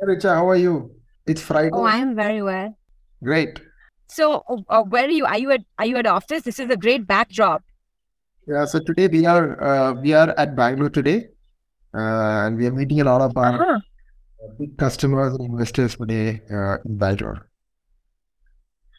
[0.00, 0.90] Hey, Richa, how are you?
[1.26, 1.70] It's Friday.
[1.72, 2.76] Oh, I am very well.
[3.22, 3.60] Great.
[4.08, 5.26] So, uh, uh, where are you?
[5.26, 6.42] Are you at Are you at office?
[6.42, 7.62] This is a great backdrop.
[8.46, 11.16] Yeah, so today we are uh, we are at Bangalore today,
[11.94, 13.80] uh, and we are meeting a lot of our Uh-huh.
[14.58, 17.48] big customers and investors today uh, in Bangalore.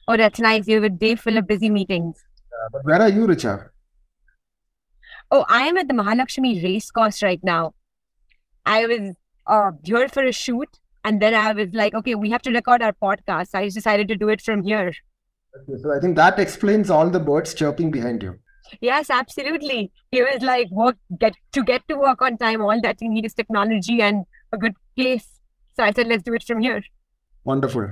[0.07, 0.67] Oh, that's nice.
[0.67, 2.23] You have a day full of busy meetings.
[2.53, 3.69] Uh, but where are you, Richa?
[5.31, 7.73] Oh, I am at the Mahalakshmi race course right now.
[8.65, 9.15] I was
[9.47, 12.81] uh, here for a shoot, and then I was like, okay, we have to record
[12.81, 13.49] our podcast.
[13.53, 14.93] I just decided to do it from here.
[15.61, 18.39] Okay, so I think that explains all the birds chirping behind you.
[18.81, 19.91] Yes, absolutely.
[20.11, 22.61] It was like work get to get to work on time.
[22.61, 25.39] All that you need is technology and a good place.
[25.75, 26.83] So I said, let's do it from here.
[27.45, 27.87] Wonderful.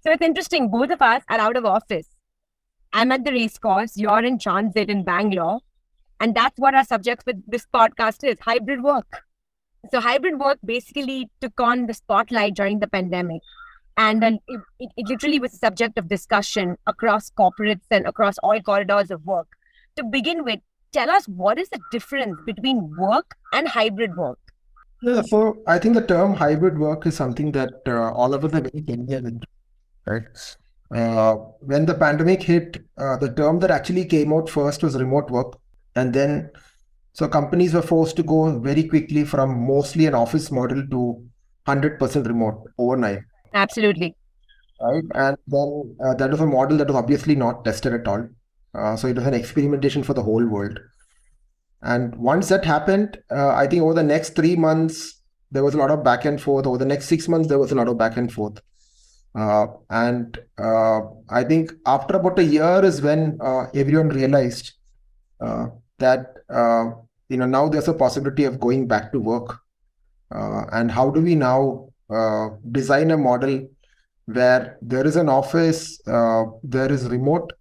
[0.00, 0.70] So it's interesting.
[0.70, 2.08] Both of us are out of office.
[2.92, 3.96] I'm at the race course.
[3.96, 5.60] You're in transit in Bangalore.
[6.20, 9.24] And that's what our subject for this podcast is hybrid work.
[9.90, 13.42] So, hybrid work basically took on the spotlight during the pandemic.
[13.96, 18.38] And then it, it, it literally was a subject of discussion across corporates and across
[18.38, 19.48] all corridors of work.
[19.96, 20.60] To begin with,
[20.92, 24.38] tell us what is the difference between work and hybrid work?
[25.02, 28.52] Yeah, so I think the term hybrid work is something that uh, all of us
[28.52, 29.42] familiar with,
[30.06, 30.22] right?
[30.94, 35.30] Uh, when the pandemic hit, uh, the term that actually came out first was remote
[35.30, 35.58] work.
[35.96, 36.50] And then,
[37.12, 41.22] so companies were forced to go very quickly from mostly an office model to
[41.66, 43.20] 100% remote overnight,
[43.54, 44.16] Absolutely.
[44.80, 45.04] right?
[45.14, 48.28] And then uh, that was a model that was obviously not tested at all.
[48.74, 50.78] Uh, so it was an experimentation for the whole world.
[51.82, 55.78] And once that happened, uh, I think over the next three months, there was a
[55.78, 56.66] lot of back and forth.
[56.66, 58.60] Over the next six months, there was a lot of back and forth.
[59.34, 64.72] Uh, and uh, I think after about a year is when uh, everyone realized
[65.40, 65.66] uh,
[66.02, 66.90] that uh,
[67.28, 69.58] you know now there's a possibility of going back to work.
[70.34, 73.68] Uh, and how do we now uh, design a model
[74.26, 77.52] where there is an office, there is remote,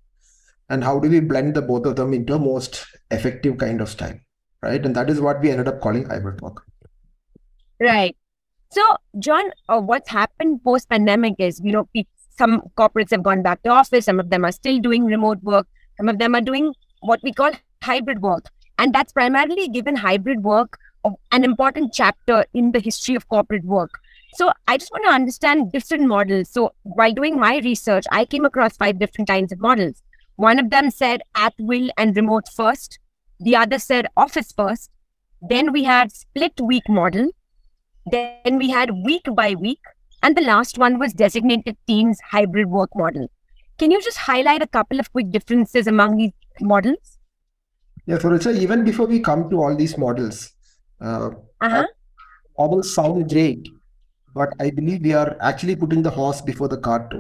[0.70, 3.90] and how do we blend the both of them into a most effective kind of
[3.90, 4.18] style,
[4.62, 4.86] right?
[4.86, 6.64] And that is what we ended up calling hybrid work.
[7.80, 8.16] Right.
[8.70, 11.90] So, John, uh, what's happened post pandemic is, you know,
[12.38, 15.68] some corporates have gone back to office, some of them are still doing remote work,
[15.98, 17.52] some of them are doing what we call
[17.84, 18.50] hybrid work.
[18.78, 20.78] And that's primarily given hybrid work
[21.32, 24.00] an important chapter in the history of corporate work.
[24.34, 26.50] So, I just want to understand different models.
[26.50, 30.02] So, while doing my research, I came across five different kinds of models.
[30.38, 33.00] One of them said at will and remote first,
[33.40, 34.90] the other said office first.
[35.42, 37.32] Then we had split week model.
[38.06, 39.82] Then we had week by week.
[40.24, 43.30] And the last one was designated teams hybrid work model.
[43.80, 46.32] Can you just highlight a couple of quick differences among these
[46.62, 47.18] models?
[48.06, 50.52] Yeah, so Richa, even before we come to all these models,
[51.00, 51.30] uh,
[51.62, 51.84] Uh-huh.
[52.58, 53.68] models sound great,
[54.34, 57.14] but I believe we are actually putting the horse before the cart.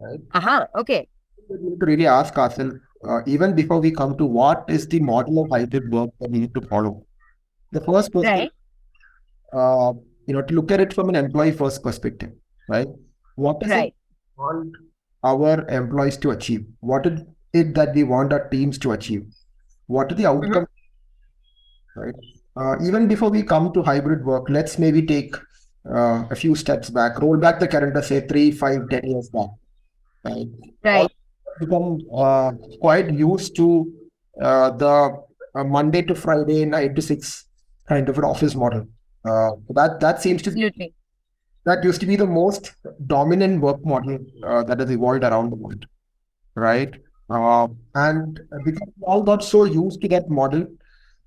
[0.00, 0.20] Right?
[0.32, 0.66] Uh-huh.
[0.76, 1.08] Okay.
[1.48, 2.76] We need to really ask ourselves,
[3.06, 6.38] uh, even before we come to what is the model of hybrid work that we
[6.40, 7.06] need to follow.
[7.72, 8.52] The first person, Right.
[9.52, 9.92] uh,
[10.26, 12.32] you know, to look at it from an employee first perspective,
[12.68, 12.88] right?
[13.34, 13.94] What is it Right.
[14.38, 14.76] we want
[15.22, 16.66] our employees to achieve?
[16.80, 17.20] What is
[17.52, 19.26] it that we want our teams to achieve?
[19.90, 20.68] What are the outcomes,
[21.96, 22.14] right?
[22.56, 25.34] Uh, even before we come to hybrid work, let's maybe take
[25.88, 29.50] uh, a few steps back, roll back the calendar, say three, five, ten years back,
[30.24, 30.46] right?
[30.84, 31.10] Right.
[31.58, 33.92] become uh, quite used to
[34.40, 34.94] uh, the
[35.54, 37.46] uh, Monday to Friday, nine to six
[37.88, 38.86] kind of an office model.
[39.24, 40.94] Uh, that that seems to Absolutely.
[41.64, 42.74] that used to be the most
[43.06, 45.86] dominant work model uh, that has evolved around the world,
[46.54, 46.94] right?
[47.30, 50.66] Uh, and because we all got so used to that model,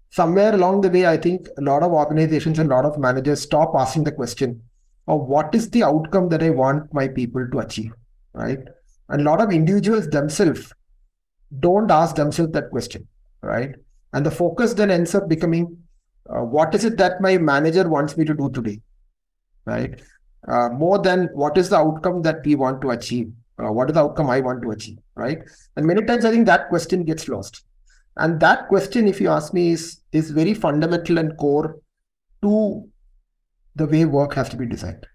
[0.09, 3.41] somewhere along the way, I think a lot of organizations and a lot of managers
[3.41, 4.61] stop asking the question
[5.07, 7.91] of what is the outcome that I want my people to achieve,
[8.33, 8.59] right?
[9.09, 10.73] And a lot of individuals themselves
[11.59, 13.07] don't ask themselves that question,
[13.41, 13.75] right?
[14.13, 15.77] And the focus then ends up becoming
[16.29, 18.79] uh, what is it that my manager wants me to do today,
[19.65, 20.01] right?
[20.47, 23.93] Uh, more than what is the outcome that we want to achieve, uh, what is
[23.93, 25.39] the outcome I want to achieve, right?
[25.75, 27.63] And many times I think that question gets lost.
[28.17, 31.79] And that question, if you ask me, is is very fundamental and core
[32.43, 32.87] to
[33.75, 35.07] the way work has to be designed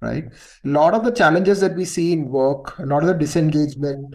[0.00, 0.24] right?
[0.64, 4.14] A lot of the challenges that we see in work, a lot of the disengagement,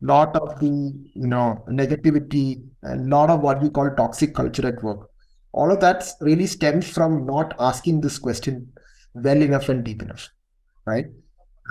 [0.00, 4.82] lot of the you know negativity, and lot of what we call toxic culture at
[4.82, 5.08] work.
[5.52, 8.72] All of that really stems from not asking this question
[9.14, 10.28] well enough and deep enough,
[10.86, 11.06] right?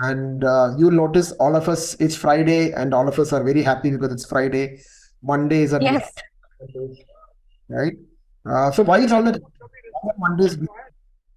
[0.00, 3.62] And uh, you'll notice all of us, it's Friday, and all of us are very
[3.62, 4.80] happy because it's Friday.
[5.22, 6.12] Monday is a Yes.
[7.68, 7.94] right?
[8.48, 9.40] Uh, so why is all that
[10.18, 10.58] Mondays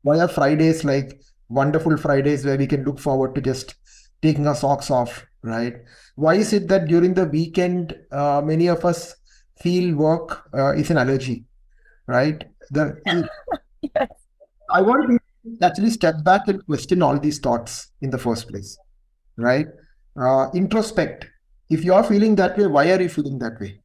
[0.03, 1.19] Why are Fridays like
[1.49, 3.75] wonderful Fridays where we can look forward to just
[4.21, 5.75] taking our socks off, right?
[6.15, 9.15] Why is it that during the weekend, uh, many of us
[9.59, 11.45] feel work uh, is an allergy,
[12.07, 12.43] right?
[12.69, 12.97] The,
[13.81, 14.09] yes.
[14.69, 15.19] I want to
[15.61, 18.77] actually step back and question all these thoughts in the first place,
[19.37, 19.67] right?
[20.15, 21.25] Uh, introspect.
[21.69, 23.79] If you are feeling that way, why are you feeling that way,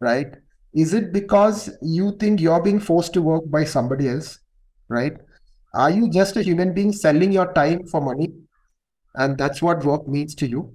[0.00, 0.28] right?
[0.72, 4.38] Is it because you think you're being forced to work by somebody else,
[4.88, 5.16] right?
[5.74, 8.32] Are you just a human being selling your time for money?
[9.14, 10.74] And that's what work means to you?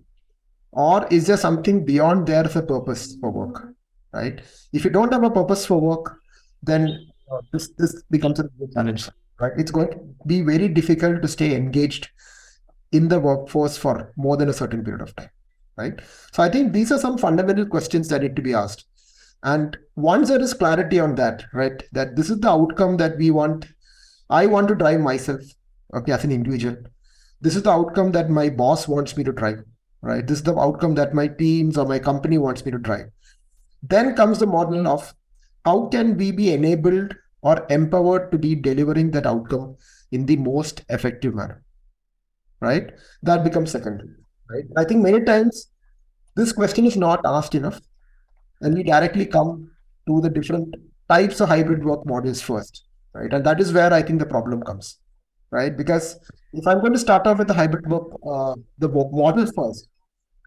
[0.71, 3.73] Or is there something beyond there as a purpose for work,
[4.13, 4.39] right?
[4.71, 6.17] If you don't have a purpose for work,
[6.61, 7.07] then
[7.51, 9.53] this, this becomes a challenge, right?
[9.57, 12.09] It's going to be very difficult to stay engaged
[12.91, 15.29] in the workforce for more than a certain period of time,
[15.77, 15.99] right?
[16.33, 18.85] So I think these are some fundamental questions that need to be asked.
[19.43, 23.31] And once there is clarity on that, right, that this is the outcome that we
[23.31, 23.65] want
[24.29, 25.41] I want to drive myself,
[25.95, 26.77] okay, as an individual.
[27.41, 29.63] This is the outcome that my boss wants me to drive,
[30.01, 30.25] right?
[30.25, 33.07] This is the outcome that my teams or my company wants me to drive.
[33.81, 35.15] Then comes the model of
[35.65, 39.75] how can we be enabled or empowered to be delivering that outcome
[40.11, 41.63] in the most effective manner,
[42.61, 42.91] right?
[43.23, 44.09] That becomes secondary,
[44.49, 44.65] right?
[44.77, 45.69] I think many times
[46.35, 47.79] this question is not asked enough,
[48.61, 49.71] and we directly come
[50.07, 50.75] to the different
[51.07, 52.83] types of hybrid work models first
[53.13, 53.33] right?
[53.33, 54.97] And that is where I think the problem comes,
[55.51, 55.75] right?
[55.75, 56.19] Because
[56.53, 59.87] if I'm going to start off with the hybrid work, uh, the work model first,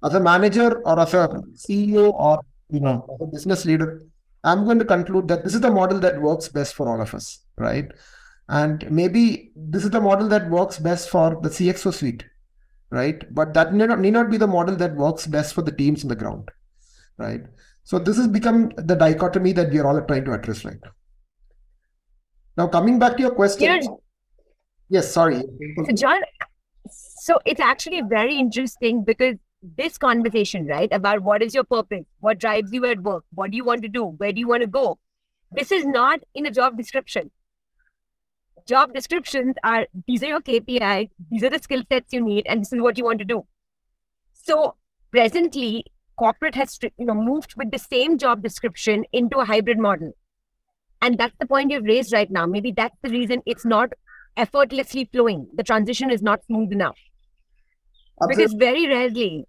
[0.05, 2.41] as a manager or as a CEO or
[2.71, 4.03] you know as a business leader,
[4.45, 7.15] I'm going to conclude that this is the model that works best for all of
[7.15, 7.91] us, right?
[8.49, 12.25] And maybe this is the model that works best for the CXO suite,
[12.91, 13.23] right?
[13.33, 16.03] But that may not, may not be the model that works best for the teams
[16.03, 16.51] on the ground,
[17.19, 17.43] right?
[17.85, 20.91] So this has become the dichotomy that we are all trying to address right now.
[22.57, 23.65] Now, coming back to your question.
[23.65, 24.03] You know,
[24.89, 25.43] yes, sorry.
[25.87, 26.21] So, John,
[26.91, 32.39] so it's actually very interesting because this conversation, right, about what is your purpose, what
[32.39, 34.67] drives you at work, what do you want to do, where do you want to
[34.67, 34.99] go,
[35.53, 37.31] this is not in a job description.
[38.67, 42.61] Job descriptions are these are your KPIs, these are the skill sets you need, and
[42.61, 43.45] this is what you want to do.
[44.33, 44.77] So
[45.11, 45.85] presently,
[46.17, 50.13] corporate has you know moved with the same job description into a hybrid model
[51.03, 52.47] and that's the point you've raised right now.
[52.47, 53.93] Maybe that's the reason it's not
[54.37, 55.49] effortlessly flowing.
[55.55, 56.97] The transition is not smooth enough.
[58.23, 58.45] Absolutely.
[58.45, 59.47] Because very rarely,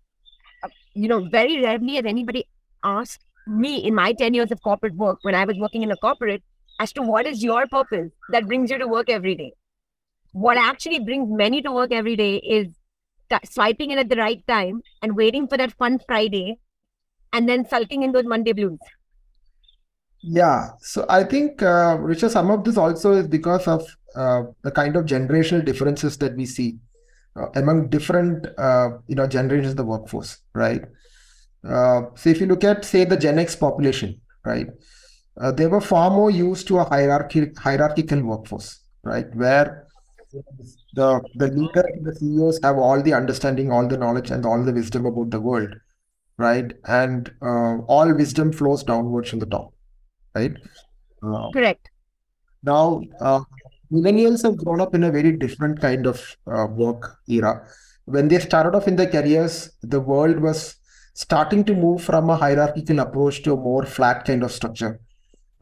[0.93, 2.47] you know, very rarely has anybody
[2.83, 5.97] asked me in my 10 years of corporate work when I was working in a
[5.97, 6.43] corporate
[6.79, 9.53] as to what is your purpose that brings you to work every day.
[10.31, 12.67] What actually brings many to work every day is
[13.45, 16.59] swiping in at the right time and waiting for that fun Friday
[17.31, 18.79] and then sulking in those Monday blues.
[20.21, 23.85] Yeah, so I think, uh, Richard, some of this also is because of
[24.15, 26.77] uh, the kind of generational differences that we see
[27.55, 30.81] among different, uh, you know, generations of the workforce, right?
[31.67, 34.67] Uh, so if you look at, say, the Gen X population, right,
[35.39, 39.87] uh, they were far more used to a hierarchy, hierarchical workforce, right, where
[40.95, 44.73] the the leader, the CEOs have all the understanding, all the knowledge, and all the
[44.73, 45.73] wisdom about the world,
[46.37, 49.73] right, and all wisdom flows downwards from the top
[50.35, 50.53] right?
[51.21, 51.89] Uh, Correct.
[52.63, 53.41] Now, uh,
[53.93, 57.65] millennials have grown up in a very different kind of uh, work era.
[58.05, 60.75] When they started off in their careers, the world was
[61.13, 64.99] starting to move from a hierarchical approach to a more flat kind of structure.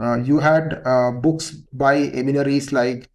[0.02, 3.10] Uh, you had uh, books by eminaries like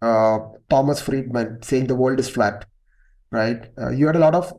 [0.00, 0.38] uh,
[0.70, 2.64] Thomas Friedman saying the world is flat,
[3.30, 3.68] right?
[3.92, 4.52] you had a lot of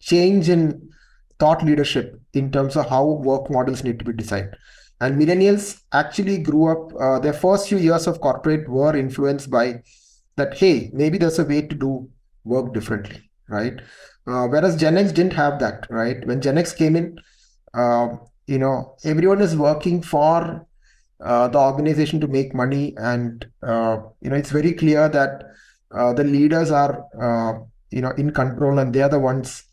[0.00, 0.90] change in
[1.38, 4.56] thought leadership in terms of how work models need to be designed.
[5.02, 9.82] And millennials actually grew up, uh, their first few years of corporate were influenced by
[10.36, 12.08] that, hey, maybe there's a way to do
[12.44, 13.80] work differently, right?
[14.28, 16.24] Uh, whereas Gen X didn't have that, right?
[16.28, 17.18] When Gen X came in,
[17.74, 18.08] uh,
[18.46, 20.66] you know, everyone is working for
[21.20, 22.94] uh, the organization to make money.
[22.96, 25.44] And, uh, you know, it's very clear that
[25.90, 26.92] uh, the leaders are,
[27.90, 29.64] you know, in control and they are the ones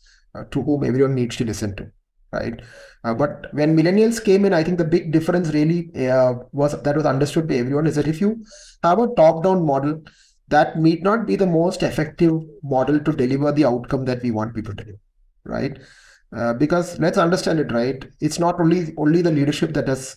[0.50, 1.90] to whom everyone needs to listen to,
[2.32, 2.60] right?
[3.04, 6.96] Uh, but when millennials came in, I think the big difference really uh, was that
[6.96, 8.44] was understood by everyone is that if you
[8.82, 10.02] have a top-down model,
[10.48, 12.32] that may not be the most effective
[12.62, 14.96] model to deliver the outcome that we want people to do,
[15.44, 15.78] right?
[16.36, 18.04] Uh, because let's understand it, right?
[18.20, 20.16] It's not only only the leadership that has,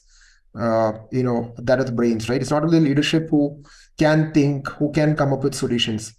[0.60, 2.42] uh, you know, that has brains, right?
[2.42, 3.64] It's not only leadership who
[3.98, 6.14] can think, who can come up with solutions.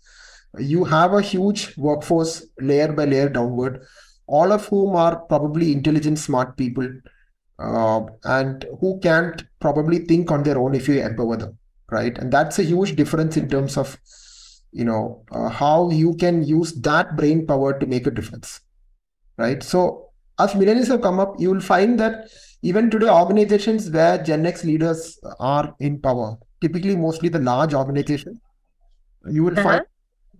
[0.59, 3.85] You have a huge workforce layer by layer downward
[4.27, 6.89] all of whom are probably intelligent, smart people,
[7.59, 11.59] uh, and who can't probably think on their own if you empower them,
[11.91, 12.17] right?
[12.19, 13.99] And that's a huge difference in terms of
[14.73, 18.61] you know uh, how you can use that brain power to make a difference
[19.39, 22.29] right so as millennials have come up you will find that
[22.63, 28.39] even today organizations where gen x leaders are in power typically mostly the large organizations
[29.31, 29.69] you will Uh-huh.
[29.69, 29.85] find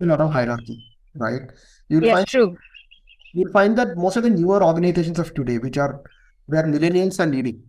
[0.01, 0.79] a lot of hierarchy
[1.15, 1.51] right
[1.89, 2.57] you'll Yes, find true.
[3.35, 6.01] You'll find that most of the newer organizations of today which are
[6.47, 7.61] where millennials are leading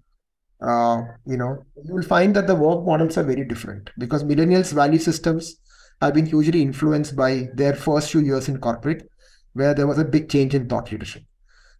[0.62, 1.52] uh, you know
[1.84, 5.56] you will find that the work models are very different because millennials value systems
[6.00, 9.10] have been hugely influenced by their first few years in corporate
[9.54, 11.22] where there was a big change in thought leadership.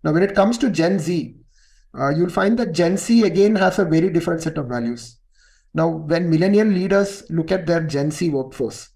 [0.03, 1.37] Now when it comes to gen z
[1.99, 5.19] uh, you'll find that gen z again has a very different set of values.
[5.75, 8.89] Now when millennial leaders look at their gen z workforce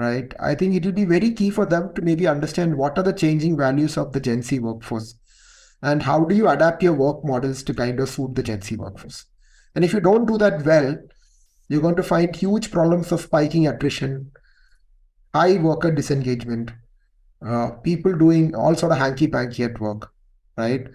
[0.00, 0.32] right?
[0.40, 3.12] I think it will be very key for them to maybe understand what are the
[3.12, 5.14] changing values of the gen z workforce
[5.82, 8.76] and how do you adapt your work models to kind of suit the gen z
[8.76, 9.24] workforce.
[9.74, 10.96] And if you don't do that well
[11.68, 14.30] you're going to find huge problems of spiking attrition
[15.34, 16.72] high worker disengagement
[17.46, 20.12] uh, people doing all sort of hanky panky at work
[20.56, 20.88] right?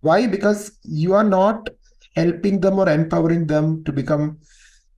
[0.00, 0.26] Why?
[0.26, 1.68] Because you are not
[2.16, 4.38] helping them or empowering them to become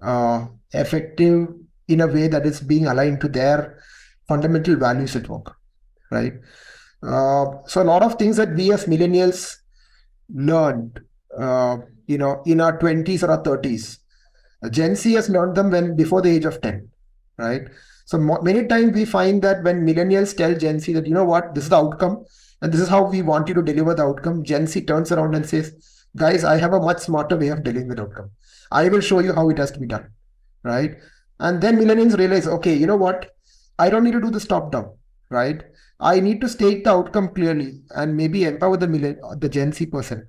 [0.01, 1.49] uh, effective
[1.89, 3.79] in a way that is being aligned to their
[4.29, 5.57] fundamental values at work
[6.11, 6.35] right?
[7.03, 9.57] Uh, so a lot of things that we as millennials
[10.33, 11.01] learned
[11.39, 13.99] uh, you know in our 20s or our 30s
[14.71, 16.89] gen z has learned them when before the age of 10
[17.39, 17.63] right?
[18.05, 21.25] So mo- many times we find that when millennials tell gen z that you know
[21.25, 21.55] what?
[21.55, 22.25] This is the outcome
[22.61, 25.35] and this is how we want you to deliver the outcome gen z turns around
[25.35, 25.75] and says
[26.17, 28.31] guys i have a much smarter way of delivering the outcome.
[28.71, 30.09] I will show you how it has to be done
[30.63, 30.97] right
[31.43, 33.31] and then millennials realize okay you know what?
[33.79, 34.91] I don't need to do this top down
[35.31, 35.63] right?
[36.01, 39.87] I need to state the outcome clearly and maybe empower the millen- the gen z
[39.87, 40.29] person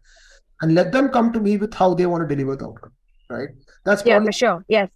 [0.61, 2.93] and let them come to me with how they want to deliver the outcome
[3.29, 3.49] right?
[3.85, 4.65] That's Yeah, probably for sure.
[4.69, 4.91] Yes.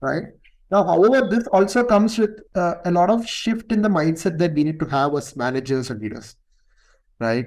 [0.00, 0.24] right?
[0.70, 4.54] Now however this also comes with uh, a lot of shift in the mindset that
[4.54, 6.36] we need to have as managers and leaders
[7.20, 7.46] right?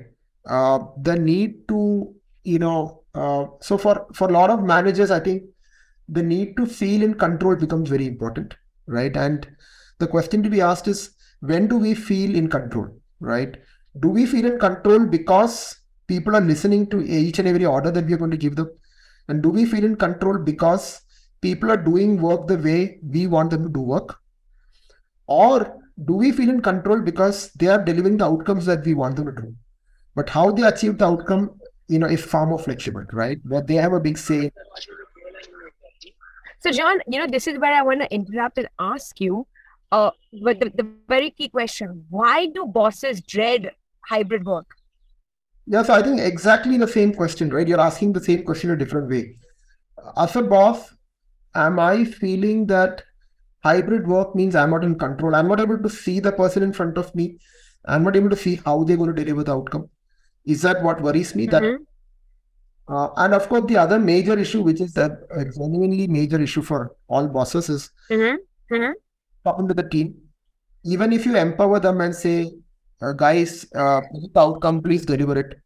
[0.50, 5.20] Uh, the need to you know uh, so for for a lot of managers i
[5.20, 5.44] think
[6.08, 8.56] the need to feel in control becomes very important
[8.88, 9.16] right?
[9.16, 9.48] And
[10.00, 11.12] the question to be asked is
[11.42, 13.58] when do we feel in control right?
[14.00, 18.06] Do we feel in control because people are listening to each and every order that
[18.06, 18.72] we are going to give them?
[19.28, 21.02] And do we feel in control because
[21.42, 24.20] people are doing work the way we want them to do work?
[25.28, 29.18] Or do we feel in control because they are delivering the outcomes that we want
[29.18, 29.54] them to do?
[30.16, 33.40] But how they achieve the outcome you know is far more flexible right?
[33.44, 34.52] Where they have a big say
[36.68, 39.48] So, John, you know, this is where I want to interrupt and ask you.
[39.90, 40.12] Uh,
[40.44, 43.72] but the, the very key question: Why do bosses dread
[44.06, 44.66] hybrid work?
[45.66, 47.66] Yeah, so I think exactly the same question, right?
[47.66, 49.36] You're asking the same question in a different way.
[50.18, 50.94] As a boss,
[51.56, 53.04] am I feeling that
[53.64, 55.36] hybrid work means I'm not in control?
[55.36, 57.38] I'm not able to see the person in front of me.
[57.86, 59.90] I'm not able to see how they're going to deliver the outcome.
[60.46, 61.48] Is that what worries me?
[61.48, 61.78] That Mhm.
[62.90, 66.62] Uh, and of course, the other major issue, which is that a genuinely major issue
[66.62, 68.38] for all bosses, is Mhm.
[68.72, 68.94] Mhm.
[69.46, 70.16] talking to the team.
[70.84, 72.52] Even if you empower them and say,
[73.02, 74.02] uh, guys, uh,
[74.36, 75.58] outcome, please deliver it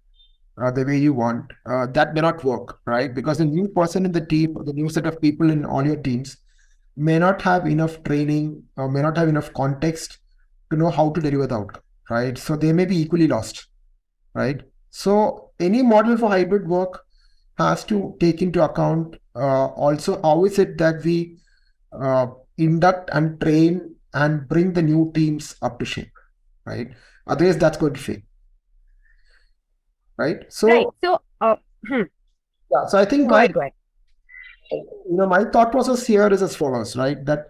[0.61, 3.13] uh, the way you want, uh, that may not work, right?
[3.15, 5.95] Because the new person in the team, the new set of people in all your
[5.95, 6.37] teams
[6.97, 10.19] may not have enough training or may not have enough context
[10.69, 12.37] to know how to deliver the outcome, right?
[12.37, 13.67] So they may be equally lost,
[14.33, 14.61] right?
[14.89, 17.01] So any model for hybrid work
[17.69, 21.37] has to take into account uh, also how is it that we
[21.93, 22.27] uh,
[22.57, 26.11] induct and train and bring the new teams up to shape,
[26.65, 26.89] right?
[27.27, 28.19] Otherwise, that's going to fail,
[30.17, 30.39] right?
[30.49, 30.87] So, Right.
[31.03, 31.55] So, uh,
[31.87, 32.01] hmm,
[32.71, 33.73] yeah, so I think go my ahead, go ahead.
[34.71, 37.23] you know my thought process here is as follows, right?
[37.25, 37.47] That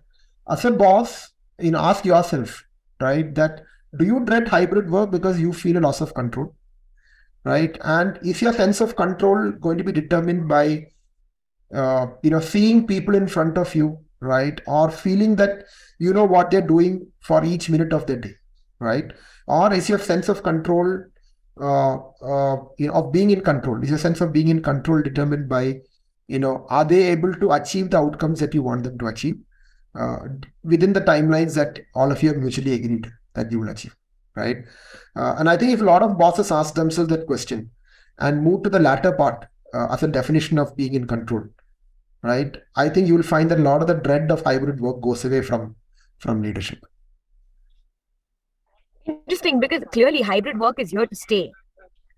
[0.49, 2.63] as a boss, you know, ask yourself,
[2.99, 3.33] right?
[3.35, 3.61] That
[3.97, 6.55] do you dread hybrid work because you feel a loss of control,
[7.43, 7.77] right?
[7.83, 10.87] And is your sense of control going to be determined by
[11.73, 14.61] uh, you know seeing people in front of you right?
[14.67, 15.65] Or feeling that
[15.99, 18.35] you know what they're doing for each minute of the day
[18.79, 19.11] right?
[19.47, 21.03] Or is your sense of control
[21.59, 23.81] uh, uh, you know of being in control?
[23.83, 25.81] Is your sense of being in control determined by
[26.27, 29.37] you know are they able to achieve the outcomes that you want them to achieve
[29.99, 30.19] uh,
[30.63, 33.95] within the timelines that all of you have mutually agreed that you will achieve
[34.35, 34.57] right?
[35.15, 37.69] Uh, and i think if a lot of bosses ask themselves that question
[38.19, 41.43] and move to the latter part uh, as a definition of being in control
[42.23, 42.55] right?
[42.75, 45.25] I think you will find that a lot of the dread of hybrid work goes
[45.25, 45.75] away from
[46.19, 46.79] from leadership.
[49.05, 51.51] Interesting, because clearly hybrid work is here to stay.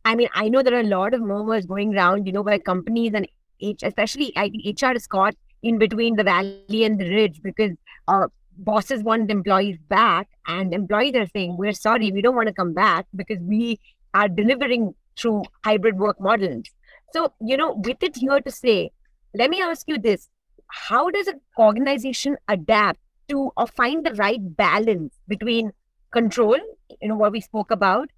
[0.04, 2.60] I mean, I know there are a lot of murmurs going around, you know, where
[2.60, 3.26] companies and
[3.62, 7.72] H, especially I think HR is caught in between the valley and the ridge because
[8.10, 12.54] uh, bosses want employees back and employees are saying, we're sorry, we don't want to
[12.54, 13.80] come back because we
[14.14, 16.66] are delivering through hybrid work models.
[17.14, 18.92] So, you know, with it here to say,
[19.34, 20.30] let me ask you this.
[20.68, 25.72] How does an organization adapt to or find the right balance between
[26.12, 26.58] control,
[27.02, 28.10] you know, what we spoke about,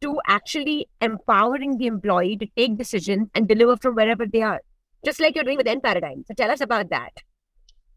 [0.00, 4.60] to actually empowering the employee to take decisions and deliver from wherever they are,
[5.04, 6.26] just like you're doing with enParadigm.
[6.26, 7.12] So tell us about that.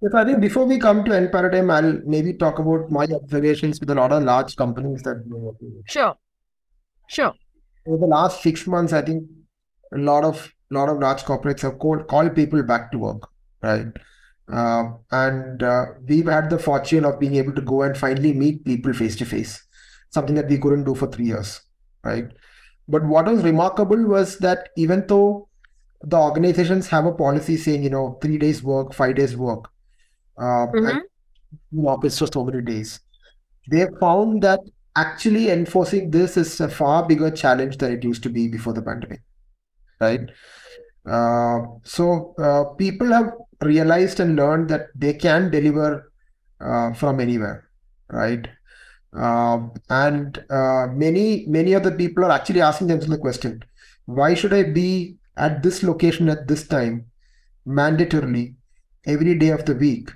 [0.04, 3.90] Yes, I think before we come to enParadigm, I'll maybe talk about my observations with
[3.90, 5.90] a lot of large companies that we're working with.
[5.90, 6.14] Sure.
[7.08, 7.34] Sure.
[7.88, 9.24] Over the last six months, I think
[9.94, 13.30] a lot of lot of large corporates have called called people back to work,
[13.62, 13.88] right?
[14.52, 18.66] Uh, and uh, we've had the fortune of being able to go and finally meet
[18.66, 19.66] people face to face,
[20.10, 21.62] something that we couldn't do for three years,
[22.04, 22.26] right?
[22.90, 25.48] But what was remarkable was that even though
[26.02, 29.70] the organizations have a policy saying, you know, three days work, five days work,
[30.38, 31.02] uh, Mhm.
[31.74, 33.00] in office for so many days.
[33.70, 34.60] They found that
[34.96, 38.82] actually enforcing this is a far bigger challenge than it used to be before the
[38.82, 39.22] pandemic,
[40.02, 40.30] right?
[41.06, 46.12] Uh, so uh, people have realized and learned that they can deliver
[46.62, 47.70] uh, from anywhere,
[48.10, 48.48] right?
[49.14, 53.64] Um, and uh, many many of the people are actually asking themselves the question,
[54.06, 57.06] why should I be at this location at this time
[57.68, 58.56] mandatorily
[59.06, 60.12] every day of the week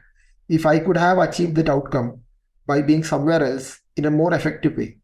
[0.49, 2.21] if I could have achieved that outcome
[2.65, 4.97] by being somewhere else in a more effective way,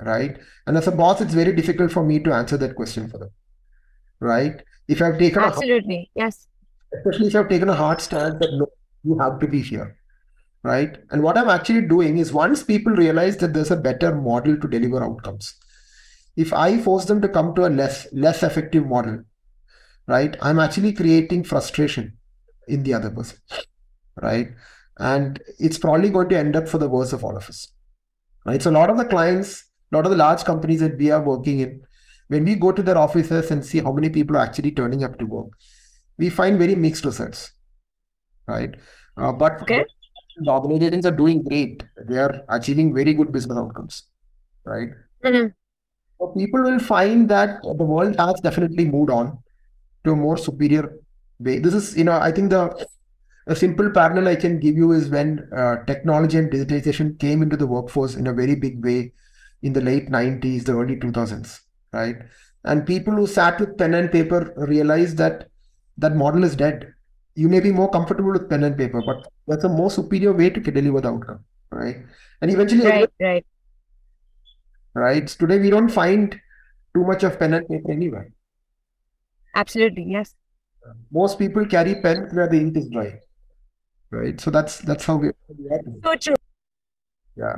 [0.00, 0.38] right?
[0.66, 3.30] And as a boss, it's very difficult for me to answer that question for them,
[4.20, 4.62] right?
[4.88, 6.10] If I've taken a, Absolutely.
[6.14, 6.46] Yes.
[6.94, 8.66] especially if I've taken a hard stance that no,
[9.04, 9.96] you have to be here,
[10.62, 10.98] right?
[11.10, 14.68] And what I'm actually doing is once people realize that there's a better model to
[14.68, 15.54] deliver outcomes,
[16.36, 19.24] if I force them to come to a less less effective model,
[20.06, 20.36] right?
[20.40, 22.18] I'm actually creating frustration
[22.68, 23.38] in the other person,
[24.20, 24.48] right?
[25.00, 27.68] And it's probably going to end up for the worst of all of us,
[28.44, 28.62] right?
[28.62, 31.22] So a lot of the clients, a lot of the large companies that we are
[31.22, 31.82] working in,
[32.28, 35.18] when we go to their offices and see how many people are actually turning up
[35.18, 35.48] to work,
[36.18, 37.52] we find very mixed results,
[38.46, 38.76] right?
[39.16, 39.84] Uh, but Okay.
[40.36, 41.82] the organizations are doing great.
[42.06, 44.04] They are achieving very good business outcomes,
[44.64, 44.90] right?
[45.24, 45.54] Mhm.
[46.18, 49.38] So people will find that the world has definitely moved on
[50.04, 50.98] to a more superior
[51.38, 51.58] way.
[51.58, 52.86] This is, you know, I think the
[53.46, 57.56] a simple parallel I can give you is when uh, technology and digitization came into
[57.56, 59.12] the workforce in a very big way
[59.62, 61.60] in the late 90s, the early 2000s,
[61.92, 62.16] right?
[62.64, 65.48] And people who sat with pen and paper realized that
[65.98, 66.92] that model is dead.
[67.34, 70.50] You may be more comfortable with pen and paper, but that's a more superior way
[70.50, 71.96] to deliver the outcome, right?
[72.42, 73.10] And eventually, Right.
[73.20, 73.46] Right.
[74.94, 75.26] right?
[75.26, 76.38] Today, we don't find
[76.94, 78.32] too much of pen and paper anywhere.
[79.54, 80.04] Absolutely.
[80.08, 80.34] Yes.
[81.10, 83.18] Most people carry pen where the ink is dry,
[84.10, 84.40] right?
[84.40, 85.30] So that's that's how we.
[86.04, 86.34] So true.
[87.36, 87.56] Yeah.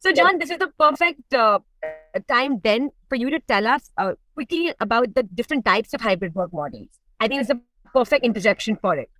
[0.00, 1.58] So, John, this is the perfect uh,
[2.28, 6.34] time then for you to tell us uh, quickly about the different types of hybrid
[6.34, 6.88] work models.
[7.18, 7.60] I think it's a
[7.92, 9.10] perfect interjection for it.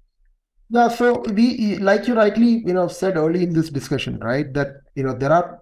[0.70, 4.82] Yeah, so we, like you rightly, you know, said early in this discussion, right, that
[4.94, 5.58] you know there are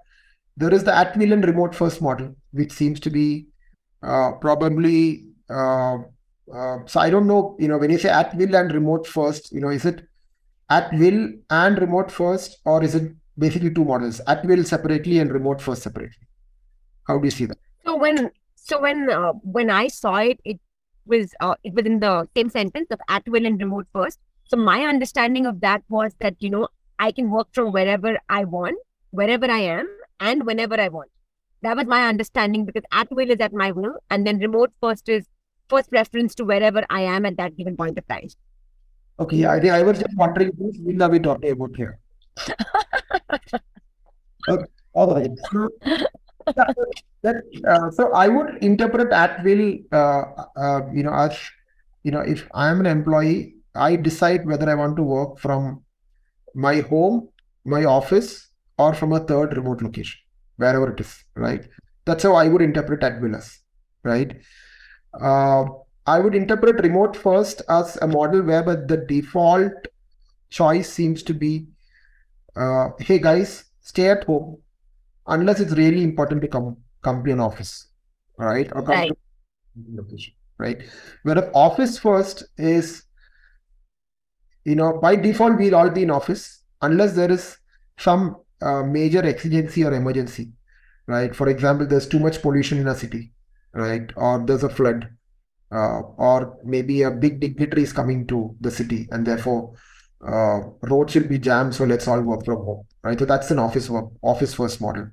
[0.57, 3.47] there is the at will and remote first model, which seems to be
[4.03, 5.27] uh, probably.
[5.49, 5.99] Uh,
[6.55, 9.51] uh, so I don't know, you know, when you say at will and remote first,
[9.53, 10.07] you know, is it
[10.69, 15.31] at will and remote first, or is it basically two models, at will separately and
[15.31, 16.27] remote first separately?
[17.07, 17.59] How do you see that?
[17.85, 20.59] So when so when uh, when I saw it, it
[21.07, 24.19] was uh, it was in the same sentence of at will and remote first.
[24.49, 28.45] So my understanding of that was that you know I can work from wherever I
[28.45, 28.79] want,
[29.11, 29.89] wherever I am,
[30.21, 31.11] and whenever I want.
[31.63, 35.09] That was my understanding because at will is at my will, and then remote first
[35.09, 35.27] is
[35.69, 38.29] first preference to wherever I am at that given point of time.
[39.19, 41.99] Okay, yeah, I, think I was just wondering which will are we talking about here?
[44.49, 45.31] Okay, all right.
[45.53, 45.69] So,
[47.23, 50.23] that, uh, so I would interpret at will, uh,
[50.57, 51.39] uh, you know, as
[52.05, 55.83] you know, if I am an employee, I decide whether I want to work from
[56.55, 57.29] my home,
[57.65, 58.49] my office,
[58.79, 60.19] or from a third remote location,
[60.57, 61.67] wherever it is, right?
[62.05, 63.59] That's how I would interpret at will as,
[64.05, 64.37] right?
[66.07, 69.73] I would interpret remote first as a model whereby the default
[70.51, 71.67] choice seems to be,
[72.57, 74.59] uh, hey guys, stay at home
[75.27, 77.89] unless it's really important to come come to an office,
[78.39, 78.71] right?
[78.75, 79.09] Or come Right.
[79.09, 79.17] to
[79.95, 80.83] location, right?
[81.23, 83.05] Whereas office first is,
[84.65, 87.59] you know, by default we'll all be in office unless there is
[87.99, 90.53] some uh, major exigency or emergency,
[91.07, 91.35] right?
[91.35, 93.33] For example, there's too much pollution in a city,
[93.73, 94.11] right?
[94.17, 95.09] Or there's a flood,
[95.73, 99.75] uh, or maybe a big dignitary is coming to the city, and therefore
[100.27, 103.19] uh, road should be jammed, so let's all work from home, right?
[103.19, 105.09] So that's an office work, office first model.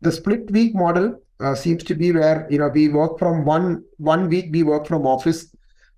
[0.00, 3.84] The split week model uh, seems to be where you know we work from one
[3.96, 5.54] one week we work from office,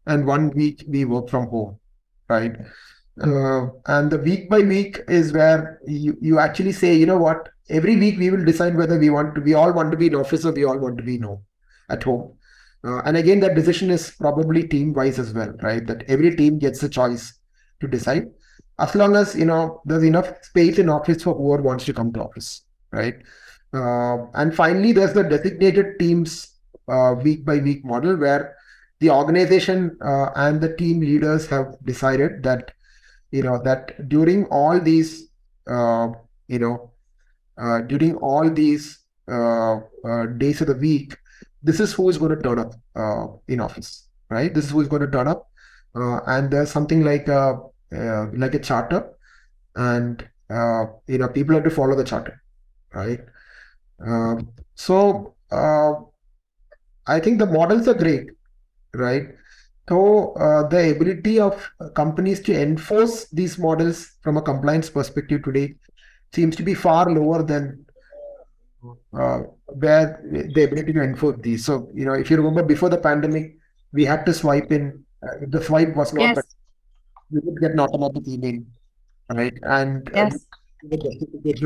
[0.07, 1.79] and one week we work from home,
[2.29, 2.57] right?
[3.23, 7.51] Uh, and the week by week is where you, you actually say, you know what,
[7.69, 10.15] every week we will decide whether we want to, we all want to be in
[10.15, 11.43] office or we all want to be no,
[11.91, 12.33] at home.
[12.83, 15.87] Uh, and again, that decision is probably team wise as well, right?
[15.87, 17.39] That every team gets a choice
[17.81, 18.27] to decide
[18.81, 22.13] as long as, you know, there's enough space in office for whoever wants to come
[22.15, 22.63] to office,
[22.93, 23.15] right?
[23.73, 26.57] Uh, and finally, there's the designated teams
[26.89, 28.57] uh, week by week model where
[29.01, 32.73] the organization uh, and the team leaders have decided that
[33.31, 35.29] you know that during all these
[35.69, 36.09] uh,
[36.49, 36.91] you know
[37.59, 41.17] uh, during all these days of the week
[41.63, 44.55] this is who is going to turn up uh, in office right?
[44.55, 45.49] This is who is going to turn up
[45.95, 47.61] uh, and there's something like a
[47.93, 49.11] like a charter
[49.75, 50.29] and
[51.09, 52.41] you know people have to follow the charter
[52.95, 53.21] right?
[54.05, 55.35] Um, so
[57.07, 58.31] i think the models are great
[58.95, 59.29] right?
[59.89, 65.75] So uh, the ability of companies to enforce these models from a compliance perspective today
[66.33, 67.85] seems to be far lower than
[69.13, 69.41] uh,
[69.75, 70.21] where
[70.55, 71.65] the ability to enforce these.
[71.65, 73.57] So you know, if you remember before the pandemic,
[73.93, 75.05] we had to swipe in.
[75.23, 76.23] Uh, the swipe was not.
[76.23, 76.43] Yes.
[77.31, 78.63] We would get an automatic email,
[79.33, 79.55] right?
[79.63, 80.35] And yes.
[80.35, 80.39] Uh,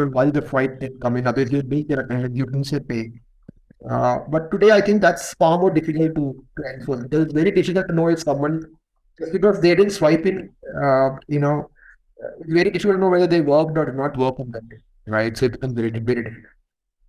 [0.07, 3.13] while the swipe did come in, otherwise you'd make your you didn't say pay.
[3.89, 7.05] Uh, but today, I think that's far more difficult to, to enforce.
[7.13, 8.65] It's very difficult to know if someone,
[9.19, 10.51] just because they didn't swipe in,
[10.83, 11.71] uh, you know,
[12.41, 14.79] it's very difficult to know whether they worked or did not work on that day,
[15.07, 15.37] right?
[15.37, 16.47] So it becomes very, very difficult.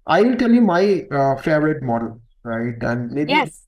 [0.08, 2.82] I will tell you my uh, favorite model, right?
[2.82, 3.64] And maybe yes.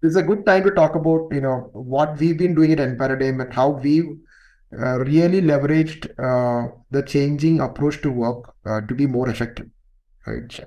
[0.00, 2.78] this is a good time to talk about, you know, what we've been doing at
[2.78, 4.18] enParadigm and how we've
[4.76, 9.68] uh, really leveraged uh, the changing approach to work uh, to be more effective,
[10.26, 10.60] right?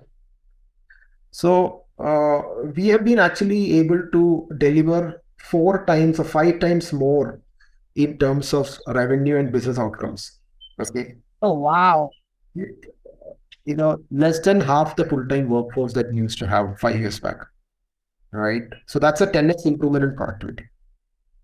[1.32, 2.42] So uh,
[2.76, 7.42] we have been actually able to deliver four times or five times more
[7.96, 10.40] in terms of revenue and business outcomes.
[10.80, 11.16] Okay.
[11.42, 12.12] Oh wow.
[13.66, 17.20] You know, less than half the full-time workforce that we used to have five years
[17.20, 17.38] back.
[18.32, 18.64] Right.
[18.86, 20.66] So that's a 10x improvement in productivity.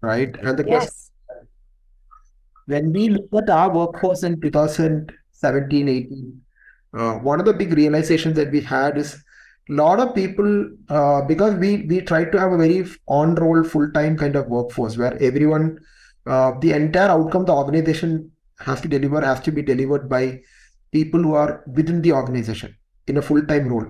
[0.01, 0.35] Right.
[0.41, 0.79] And the yes.
[0.79, 1.11] question
[2.65, 6.41] when we look at our workforce in 2017, 18,
[6.97, 9.15] uh, one of the big realizations that we had is
[9.69, 13.63] a lot of people uh, because we we try to have a very on roll
[13.63, 15.79] full time kind of workforce where everyone
[16.25, 20.39] uh, the entire outcome the organization has to deliver has to be delivered by
[20.91, 22.75] people who are within the organization
[23.07, 23.87] in a full time role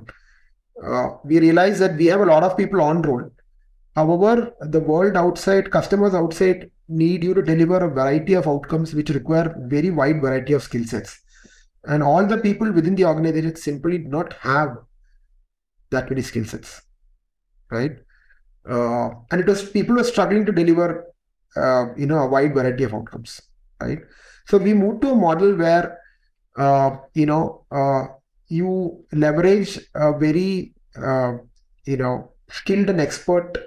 [0.86, 3.24] uh, we realize that we have a lot of people on roll
[3.96, 9.10] however the world outside customers outside need you to deliver a variety of outcomes which
[9.10, 11.20] require very wide variety of skill sets
[11.86, 14.78] and all the people within the organization simply do not have
[15.90, 16.82] that many skill sets,
[17.70, 17.92] right?
[18.70, 21.06] Uh, and it was people were struggling to deliver,
[21.56, 23.42] uh, you know, a wide variety of outcomes,
[23.82, 24.00] right?
[24.48, 26.00] So we moved to a model where,
[27.14, 28.06] you know, uh,
[28.48, 31.34] you leverage a very, uh,
[31.86, 33.58] you know, skilled and expert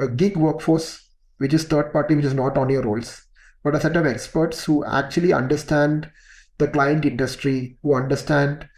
[0.00, 1.08] uh, gig workforce,
[1.38, 3.26] which is third party, which is not on your roles,
[3.62, 6.10] but a set of experts who actually understand
[6.58, 8.68] the client industry, who understand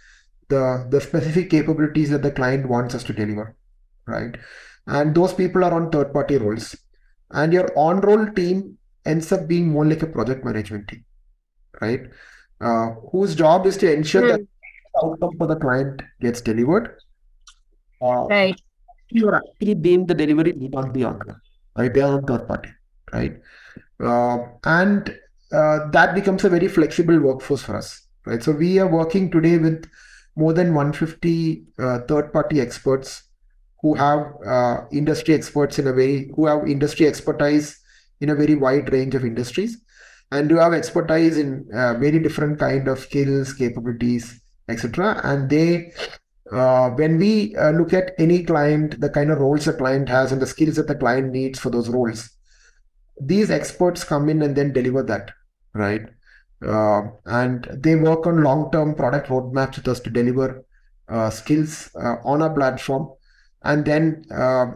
[0.48, 3.56] the the specific capabilities that the client wants us to deliver
[4.06, 4.36] right?
[4.86, 6.76] And those people are on third party roles.
[7.30, 11.04] And your on roll team ends up being more like a project management team
[11.80, 12.00] right
[12.60, 14.32] uh, whose job is to ensure mm.
[14.32, 16.96] that the outcome for the client gets delivered?
[18.00, 18.60] Uh, right.
[19.10, 21.20] you're actually being the delivery lead on the on
[21.76, 21.92] right?
[21.92, 22.68] They are on third party
[23.12, 23.36] right?
[23.98, 25.18] Uh, and
[25.52, 28.42] uh, that becomes a very flexible workforce for us right?
[28.42, 29.88] So we are working today with
[30.36, 33.22] more than 150 uh, third party experts
[33.80, 37.80] who have uh, industry experts in a very who have industry expertise
[38.20, 39.78] in a very wide range of industries
[40.32, 45.92] and who have expertise in uh, very different kind of skills capabilities etc and they
[46.52, 50.32] uh, when we uh, look at any client the kind of roles a client has
[50.32, 52.30] and the skills that the client needs for those roles
[53.20, 55.30] these experts come in and then deliver that
[55.76, 56.02] right?
[56.66, 60.64] Uh, and they work on long-term product roadmaps with us to deliver
[61.08, 63.10] uh, skills uh, on our platform.
[63.62, 64.24] And then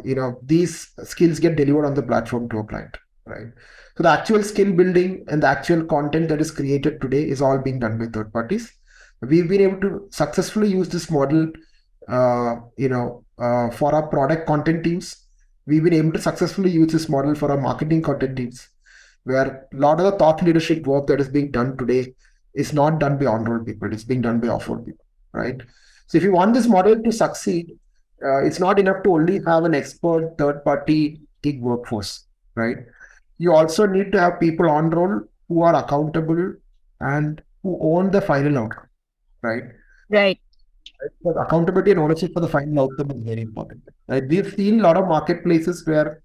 [0.04, 2.96] you know these skills get delivered on the platform to a client
[3.30, 3.48] right
[3.96, 7.58] so the actual skill building and the actual content that is created today is all
[7.58, 8.72] being done by third parties
[9.32, 11.46] we've been able to successfully use this model
[12.08, 15.26] uh, you know uh, for our product content teams
[15.66, 18.68] we've been able to successfully use this model for our marketing content teams
[19.24, 22.14] where a lot of the thought leadership work that is being done today
[22.54, 25.60] is not done by on-roll people, it's being done by off-roll people, right?
[26.06, 27.78] So if you want this model to succeed,
[28.24, 32.78] uh, it's not enough to only have an expert third-party gig workforce, right?
[33.40, 36.54] You also need to have people on roll who are accountable
[37.00, 38.88] and who own the final outcome,
[39.42, 39.62] right?
[40.10, 40.38] Right.
[41.24, 43.82] But accountability and ownership for the final outcome is very important.
[44.08, 44.28] Right?
[44.28, 46.22] We've seen a lot of marketplaces where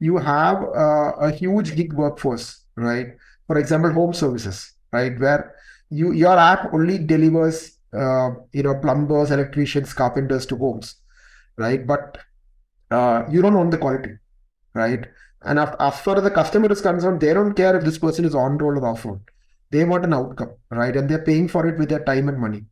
[0.00, 3.14] you have uh, a huge gig workforce, right?
[3.46, 5.16] For example, home services, right?
[5.20, 5.54] Where
[5.90, 10.96] you your app only delivers, uh, you know, plumbers, electricians, carpenters to homes,
[11.56, 11.86] right?
[11.86, 12.18] But
[12.90, 14.14] uh, you don't own the quality,
[14.74, 15.06] right?
[15.44, 18.34] And as far as the customer is concerned, they don't care if this person is
[18.34, 19.20] on roll or off roll.
[19.70, 20.94] They want an outcome, right?
[20.96, 22.64] And they're paying for it with their time and money,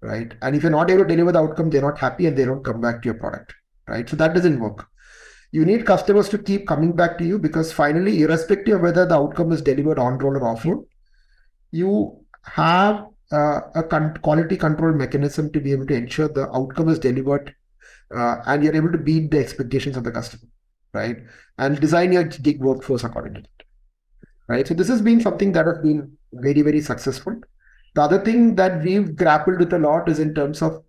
[0.00, 0.32] right?
[0.42, 2.64] And if you're not able to deliver the outcome, they're not happy and they don't
[2.64, 3.54] come back to your product,
[3.86, 4.08] right?
[4.08, 4.86] So that doesn't work.
[5.50, 9.14] You need customers to keep coming back to you because finally, irrespective of whether the
[9.14, 10.86] outcome is delivered on roll or off roll,
[11.70, 16.88] you have uh, a con- quality control mechanism to be able to ensure the outcome
[16.88, 17.54] is delivered
[18.14, 20.42] uh, and you're able to beat the expectations of the customer,
[20.92, 21.16] right?
[21.58, 23.46] And design your gig workforce accordingly,
[24.48, 24.66] right?
[24.66, 27.40] So this has been something that has been very, very successful.
[27.94, 30.82] The other thing that we've grappled with a lot is in terms of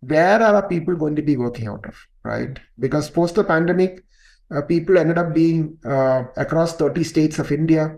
[0.00, 2.58] where are our people going to be working out of, right?
[2.78, 4.04] Because post the pandemic,
[4.54, 7.96] uh, people ended up being uh, across 30 states of India.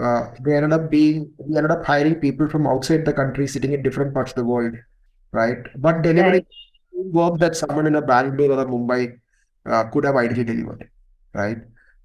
[0.00, 3.72] Uh, they ended up being, we ended up hiring people from outside the country, sitting
[3.72, 4.74] in different parts of the world,
[5.32, 5.58] right?
[5.76, 6.46] But delivering right.
[6.92, 9.18] work that someone in a Bangalore or a Mumbai
[9.66, 10.90] uh, could have ideally delivered,
[11.34, 11.58] right?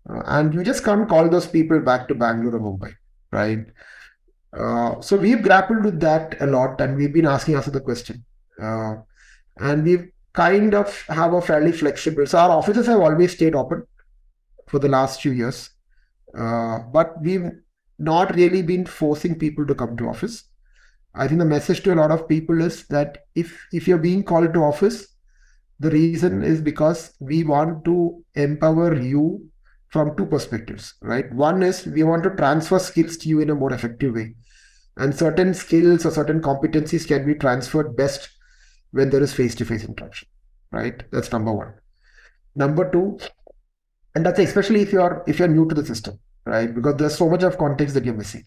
[0.09, 2.93] Uh, and you just can't call those people back to Bangalore or Mumbai,
[3.31, 3.65] right?
[4.57, 8.23] Uh, so we've grappled with that a lot, and we've been asking ourselves the question.
[8.61, 8.95] Uh,
[9.57, 12.25] and we've kind of have a fairly flexible.
[12.25, 13.83] So our offices have always stayed open
[14.67, 15.69] for the last few years,
[16.37, 17.49] uh, but we've
[17.99, 20.45] not really been forcing people to come to office.
[21.15, 24.23] I think the message to a lot of people is that if if you're being
[24.23, 25.07] called to office,
[25.83, 29.49] the reason is because we want to empower you
[29.89, 31.31] from two perspectives, right?
[31.33, 34.35] One is we want to transfer skills to you in a more effective way.
[34.97, 38.29] And certain skills or certain competencies can be transferred best
[38.91, 40.27] when there is face-to-face interaction,
[40.71, 41.03] right?
[41.11, 41.73] That's number one.
[42.55, 43.19] Number two,
[44.15, 46.73] and that's especially if you're if you're new to the system, right?
[46.73, 48.43] Because there's so much of context that you're missing.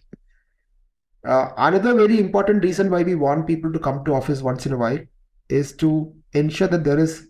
[1.27, 4.73] Uh, another very important reason why we want people to come to office once in
[4.73, 5.01] a while
[5.49, 7.29] is to ensure that there is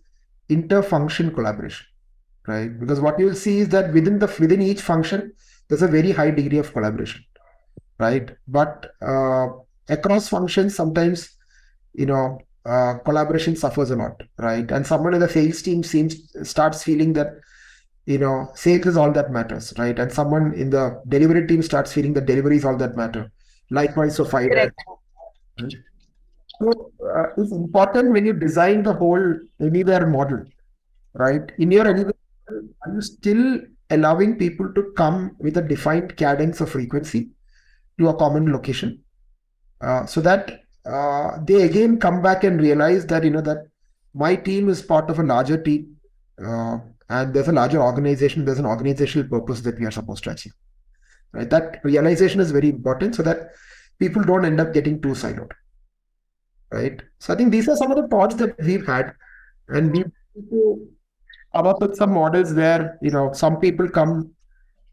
[0.48, 1.86] inter-function collaboration,
[2.46, 2.78] right?
[2.78, 5.32] Because what you will see is that within the within each function,
[5.68, 7.24] there's a very high degree of collaboration,
[7.98, 8.30] right?
[8.46, 9.48] But uh,
[9.88, 11.30] across functions, sometimes
[11.94, 14.70] you know uh, collaboration suffers a lot, right?
[14.70, 16.16] And someone in the sales team seems
[16.48, 17.34] starts feeling that
[18.06, 19.98] you know sales is all that matters, right?
[19.98, 23.30] And someone in the delivery team starts feeling that delivery is all that matter.
[23.70, 24.48] Likewise, so fire.
[25.58, 25.74] Right?
[26.58, 30.44] So uh, it's important when you design the whole anywhere model,
[31.14, 31.52] right?
[31.58, 32.14] In your anywhere,
[32.48, 37.30] are you still allowing people to come with a defined cadence of frequency
[37.98, 39.00] to a common location,
[39.80, 43.66] uh, so that uh, they again come back and realize that you know that
[44.14, 45.96] my team is part of a larger team
[46.44, 50.30] uh, and there's a larger organization there's an organizational purpose that we are supposed to
[50.30, 50.52] achieve
[51.32, 51.50] right?
[51.50, 53.50] That realization is very important so that
[53.98, 55.50] people don't end up getting too siloed
[56.72, 59.12] right so i think these are some of the thoughts that we've had
[59.68, 60.04] and we
[61.54, 64.30] come up with some models where you know some people come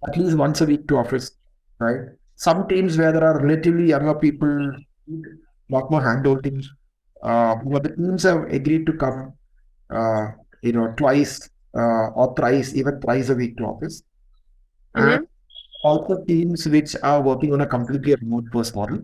[0.07, 1.31] at least once a week to office
[1.79, 4.71] right some teams where there are relatively younger people
[5.69, 6.63] lot more handholding.
[7.21, 9.33] Uh, but the teams have agreed to come,
[9.89, 10.27] uh,
[10.61, 14.03] you know, twice uh, or thrice, even thrice a week to office.
[14.95, 15.09] Mm-hmm.
[15.09, 15.27] And
[15.83, 18.99] also teams which are working on a completely remote first model,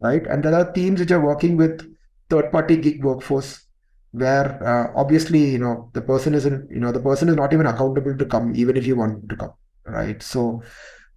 [0.00, 0.26] right?
[0.26, 1.82] And there are teams which are working with
[2.28, 3.66] third-party gig workforce
[4.12, 7.66] where uh, obviously you know the person isn't you know the person is not even
[7.66, 9.52] accountable to come even if you want to come
[9.84, 10.22] right?
[10.22, 10.62] So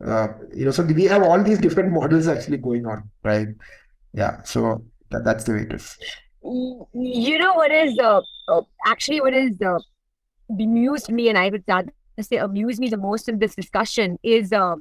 [0.05, 3.47] uh, you know so we have all these different models actually going on right?
[4.13, 5.97] Yeah so that, that's the way it is.
[6.41, 9.79] You know what is uh, uh actually what is uh,
[10.55, 11.63] bemused me and i would
[12.21, 14.75] say amused me the most in this discussion is uh,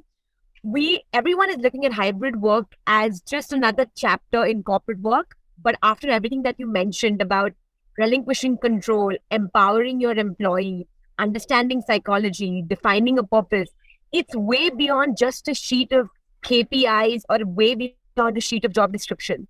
[0.63, 5.77] we everyone is looking at hybrid work as just another chapter in corporate work but
[5.83, 7.53] after everything that you mentioned about
[7.97, 10.87] relinquishing control empowering your employee
[11.19, 13.71] understanding psychology defining a purpose
[14.13, 16.09] it's way beyond just a sheet of
[16.45, 19.47] kpis or way on a sheet of job description.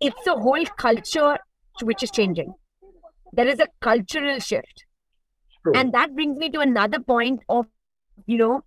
[0.00, 1.38] It's a whole culture
[1.82, 2.54] which is changing.
[3.32, 4.84] There is a cultural shift.
[5.62, 5.72] True.
[5.74, 7.66] And that brings me to another point of,
[8.26, 8.64] you know,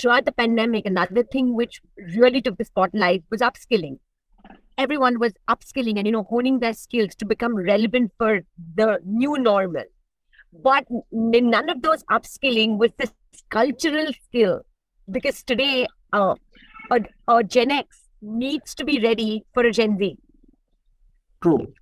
[0.00, 1.80] throughout the pandemic, another thing which
[2.16, 3.98] really took the spotlight was upskilling.
[4.76, 8.40] Everyone was upskilling and you know honing their skills to become relevant for
[8.74, 9.84] the new normal.
[10.52, 13.12] But none of those upskilling was this
[13.50, 14.62] cultural skill
[15.10, 16.34] because today uh,
[16.90, 20.16] a, a Gen X needs to be ready for a Gen Z.
[21.42, 21.72] True.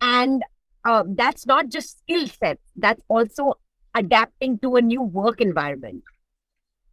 [0.00, 0.42] And
[0.84, 3.54] uh, that's not just skill sets, that's also
[3.94, 6.02] adapting to a new work environment.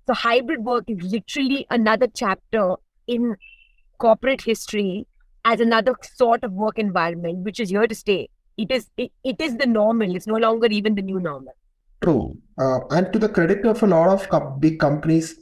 [0.08, 2.76] So, hybrid work is literally another chapter
[3.08, 3.36] in
[3.98, 5.08] corporate history
[5.44, 8.30] as another sort of work environment, which is here to stay.
[8.58, 10.16] It is it, it is the normal.
[10.16, 11.54] It's no longer even the new normal.
[12.02, 12.38] True.
[12.58, 15.36] Uh, and to the credit of a lot of co- big companies,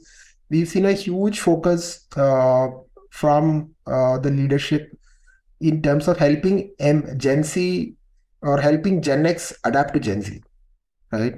[0.50, 2.68] we've seen a huge focus uh,
[3.10, 4.90] from uh, the leadership
[5.60, 7.94] in terms of helping M- Gen Z
[8.42, 10.42] or helping Gen X adapt to Gen Z,
[11.12, 11.36] right?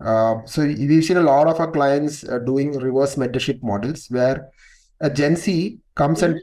[0.00, 4.50] Uh, so we've seen a lot of our clients uh, doing reverse mentorship models where
[5.00, 6.40] a Gen Z comes and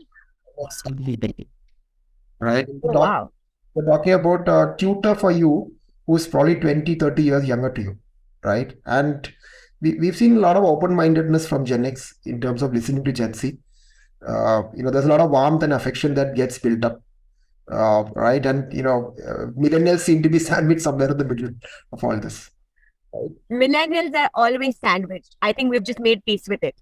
[2.39, 2.67] right?
[2.83, 3.31] Oh, wow.
[3.73, 5.73] We're talking about a tutor for you
[6.07, 7.97] who's probably 20, 30 years younger to you,
[8.43, 8.73] right?
[8.85, 9.31] And
[9.81, 13.11] we, we've seen a lot of open-mindedness from Gen X in terms of listening to
[13.11, 13.57] Gen Z.
[14.27, 17.01] Uh, you know, there's a lot of warmth and affection that gets built up,
[17.71, 18.45] uh, right?
[18.45, 21.51] And, you know, uh, millennials seem to be sandwiched somewhere in the middle
[21.93, 22.49] of all this.
[23.51, 25.35] Millennials are always sandwiched.
[25.41, 26.75] I think we've just made peace with it.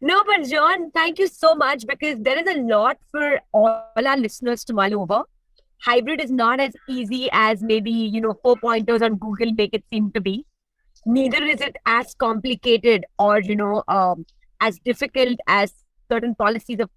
[0.00, 4.16] no, but John, thank you so much because there is a lot for all our
[4.16, 5.24] listeners to mull over
[5.82, 9.84] hybrid is not as easy as maybe you know four pointers on google make it
[9.92, 10.44] seem to be
[11.04, 14.24] neither is it as complicated or you know um,
[14.60, 15.72] as difficult as
[16.10, 16.90] certain policies of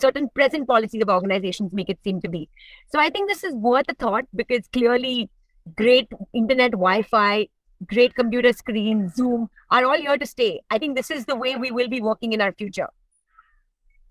[0.00, 2.48] certain present policies of organizations make it seem to be
[2.92, 5.30] so i think this is worth a thought because clearly
[5.74, 7.48] great internet wi-fi
[7.86, 11.56] great computer screen zoom are all here to stay i think this is the way
[11.56, 12.88] we will be working in our future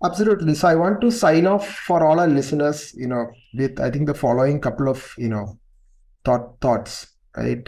[0.04, 0.54] Absolutely.
[0.54, 4.06] So I want to sign off for all our listeners, you know, with I think
[4.06, 5.58] the following couple of, you know,
[6.24, 7.66] thought thoughts, right?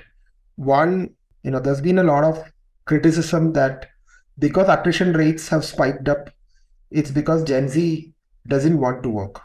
[0.57, 2.42] One, you know, there's been a lot of
[2.85, 3.87] criticism that
[4.38, 6.31] because attrition rates have spiked up,
[6.90, 8.12] it's because Gen Z
[8.46, 9.40] doesn't want to work,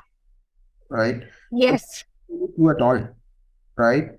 [0.89, 1.23] right?
[1.51, 2.03] Yes.
[2.57, 3.07] To at all,
[3.77, 4.09] right?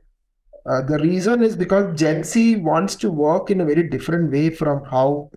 [0.66, 4.48] Uh, the reason is because Gen Z wants to work in a very different way
[4.48, 5.30] from how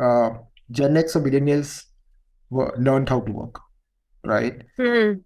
[0.00, 0.30] uh,
[0.70, 1.84] Gen X or millennials
[2.50, 3.60] learned how to work,
[4.24, 4.62] right?
[4.78, 5.22] Mm.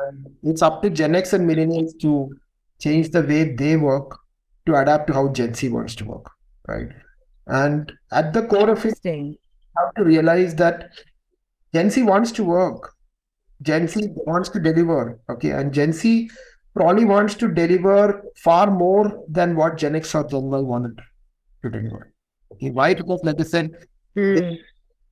[0.00, 2.34] And it's up to Gen X and millennials to
[2.80, 4.18] change the way they work
[4.66, 6.30] to adapt to how Gen Z wants to work,
[6.66, 6.88] right?
[7.46, 9.36] And at the core of it, you
[9.76, 10.90] have to realize that
[11.74, 12.94] Gen Z wants to work.
[13.60, 15.50] Gen Z wants to deliver, okay?
[15.50, 16.30] And Gen Z
[16.78, 21.00] probably wants to deliver far more than what Gen X or Y wanted
[21.62, 22.12] to deliver.
[22.60, 23.70] Because, like I said,
[24.16, 24.58] mm.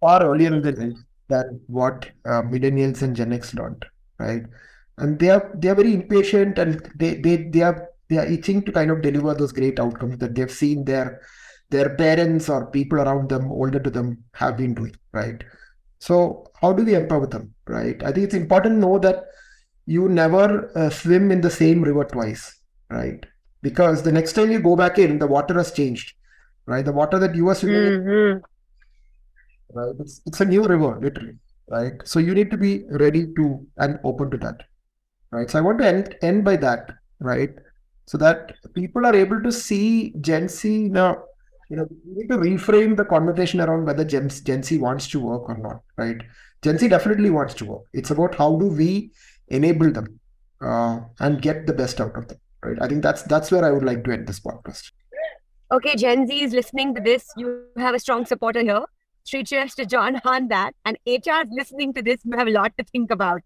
[0.00, 0.94] far earlier in the
[1.28, 3.84] than what uh, millennials and Gen X learned,
[4.18, 4.42] right?
[4.98, 8.62] And they are they are very impatient and they they they are they are itching
[8.62, 11.20] to kind of deliver those great outcomes that they've seen their
[11.70, 15.42] their parents or people around them older to them have been doing, right?
[15.98, 18.00] So how do we empower them, right?
[18.04, 19.24] I think it's important to know that
[19.86, 23.24] you never uh, swim in the same river twice, right?
[23.62, 26.14] Because the next time you go back in, the water has changed,
[26.66, 26.84] right?
[26.84, 28.36] The water that you are swimming mm-hmm.
[28.38, 28.42] in
[29.72, 29.94] right?
[30.00, 31.36] It's it's a new river, literally,
[31.68, 31.94] right?
[32.04, 34.62] So you need to be ready to and open to that,
[35.30, 35.50] right?
[35.50, 37.54] So I want to end end by that, right?
[38.06, 41.24] So that people are able to see Gen Z now.
[41.68, 45.18] You know, we need to reframe the conversation around whether Gen, Gen Z wants to
[45.20, 46.16] work or not, right?
[46.62, 47.82] Gen Z definitely wants to work.
[47.92, 49.10] It's about how do we
[49.48, 50.20] enable them
[50.60, 52.76] uh, and get the best out of them, right?
[52.80, 54.92] I think that's that's where I would like to end this podcast.
[55.72, 57.28] Okay, Gen Z is listening to this.
[57.36, 58.84] You have a strong supporter here.
[59.28, 60.74] Three cheers to John on that.
[60.84, 63.42] And HR is listening to this, you have a lot to think about.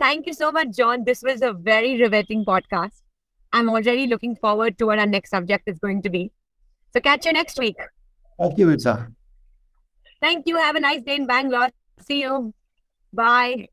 [0.00, 1.04] Thank you so much, John.
[1.04, 3.02] This was a very riveting podcast.
[3.52, 6.32] I'm already looking forward to what our next subject is going to be.
[6.92, 7.76] So catch you next week.
[8.40, 9.12] Thank you, Itza.
[10.20, 10.56] Thank you.
[10.56, 11.70] Have a nice day in Bangalore.
[12.00, 12.52] See you.
[13.12, 13.68] Bye.